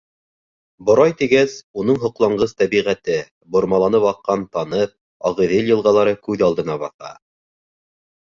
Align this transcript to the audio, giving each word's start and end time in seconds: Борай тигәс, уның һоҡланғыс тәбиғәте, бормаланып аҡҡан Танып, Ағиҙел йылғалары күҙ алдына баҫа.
Борай 0.89 1.11
тигәс, 1.17 1.51
уның 1.81 1.99
һоҡланғыс 2.03 2.55
тәбиғәте, 2.61 3.17
бормаланып 3.57 4.07
аҡҡан 4.13 4.45
Танып, 4.57 4.95
Ағиҙел 5.31 5.69
йылғалары 5.75 6.15
күҙ 6.29 6.45
алдына 6.49 6.79
баҫа. 6.85 7.13